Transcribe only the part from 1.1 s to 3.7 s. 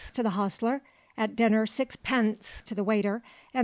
at dinner 6d. to the waiter and 3d.